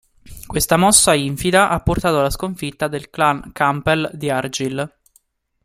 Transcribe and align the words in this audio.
Questa 0.47 0.77
mossa 0.77 1.13
infida 1.13 1.69
ha 1.69 1.79
portato 1.79 2.17
alla 2.17 2.31
sconfitta 2.31 2.87
del 2.87 3.11
Clan 3.11 3.51
Campbell 3.51 4.09
di 4.11 4.31
Argyll. 4.31 4.89